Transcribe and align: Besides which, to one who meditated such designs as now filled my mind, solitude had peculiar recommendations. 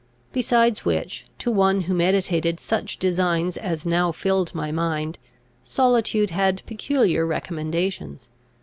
Besides 0.33 0.83
which, 0.83 1.27
to 1.37 1.51
one 1.51 1.81
who 1.81 1.93
meditated 1.93 2.59
such 2.59 2.97
designs 2.97 3.55
as 3.55 3.85
now 3.85 4.11
filled 4.11 4.55
my 4.55 4.71
mind, 4.71 5.19
solitude 5.63 6.31
had 6.31 6.63
peculiar 6.65 7.23
recommendations. 7.23 8.27